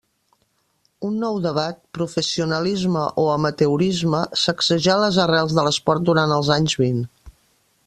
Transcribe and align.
Un 1.09 1.19
nou 1.23 1.35
debat, 1.43 1.77
professionalisme 1.97 3.03
o 3.25 3.27
amateurisme, 3.35 4.23
sacsejà 4.45 4.97
les 5.05 5.23
arrels 5.27 5.55
de 5.61 5.67
l'esport 5.69 6.05
durant 6.09 6.35
els 6.39 6.51
anys 6.57 6.79
vint. 6.85 7.01